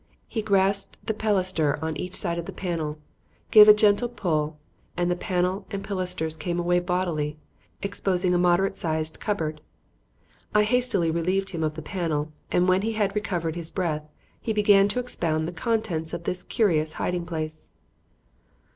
He 0.27 0.41
grasped 0.41 0.97
the 1.05 1.13
pilaster 1.13 1.77
on 1.79 1.95
each 1.95 2.15
side 2.15 2.39
of 2.39 2.47
the 2.47 2.51
panel, 2.51 2.97
gave 3.51 3.67
a 3.67 3.71
gentle 3.71 4.09
pull, 4.09 4.57
and 4.97 5.19
panel 5.19 5.67
and 5.69 5.83
pilasters 5.83 6.35
came 6.39 6.57
away 6.59 6.79
bodily, 6.79 7.37
exposing 7.83 8.33
a 8.33 8.39
moderate 8.39 8.75
sized 8.75 9.19
cupboard. 9.19 9.61
I 10.55 10.63
hastily 10.63 11.11
relieved 11.11 11.51
him 11.51 11.63
of 11.63 11.75
the 11.75 11.83
panel, 11.83 12.31
and, 12.51 12.67
when 12.67 12.81
he 12.81 12.93
had 12.93 13.13
recovered 13.13 13.55
his 13.55 13.69
breath, 13.69 14.09
he 14.39 14.53
began 14.53 14.87
to 14.87 14.99
expound 14.99 15.47
the 15.47 15.51
contents 15.53 16.15
of 16.15 16.23
this 16.23 16.41
curious 16.41 16.93
hiding 16.93 17.27
place. 17.27 17.69